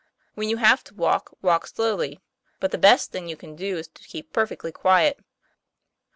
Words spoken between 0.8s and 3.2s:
to walk, walk slowly. But the best